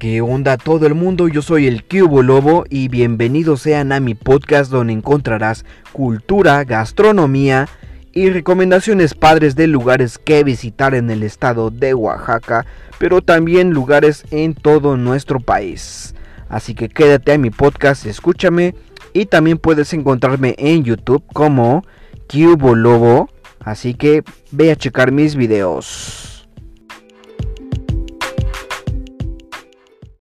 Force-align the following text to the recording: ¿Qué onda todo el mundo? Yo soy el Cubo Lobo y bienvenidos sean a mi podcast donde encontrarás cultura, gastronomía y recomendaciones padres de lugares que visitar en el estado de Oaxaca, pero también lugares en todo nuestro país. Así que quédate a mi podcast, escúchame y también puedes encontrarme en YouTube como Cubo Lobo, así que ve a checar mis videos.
¿Qué 0.00 0.22
onda 0.22 0.56
todo 0.56 0.86
el 0.86 0.94
mundo? 0.94 1.28
Yo 1.28 1.42
soy 1.42 1.66
el 1.66 1.84
Cubo 1.84 2.22
Lobo 2.22 2.64
y 2.70 2.88
bienvenidos 2.88 3.60
sean 3.60 3.92
a 3.92 4.00
mi 4.00 4.14
podcast 4.14 4.70
donde 4.70 4.94
encontrarás 4.94 5.66
cultura, 5.92 6.64
gastronomía 6.64 7.68
y 8.14 8.30
recomendaciones 8.30 9.12
padres 9.12 9.56
de 9.56 9.66
lugares 9.66 10.16
que 10.16 10.42
visitar 10.42 10.94
en 10.94 11.10
el 11.10 11.22
estado 11.22 11.68
de 11.68 11.92
Oaxaca, 11.92 12.64
pero 12.96 13.20
también 13.20 13.74
lugares 13.74 14.24
en 14.30 14.54
todo 14.54 14.96
nuestro 14.96 15.38
país. 15.38 16.14
Así 16.48 16.74
que 16.74 16.88
quédate 16.88 17.34
a 17.34 17.38
mi 17.38 17.50
podcast, 17.50 18.06
escúchame 18.06 18.74
y 19.12 19.26
también 19.26 19.58
puedes 19.58 19.92
encontrarme 19.92 20.54
en 20.56 20.82
YouTube 20.82 21.24
como 21.34 21.84
Cubo 22.26 22.74
Lobo, 22.74 23.28
así 23.60 23.92
que 23.92 24.22
ve 24.50 24.72
a 24.72 24.76
checar 24.76 25.12
mis 25.12 25.36
videos. 25.36 26.29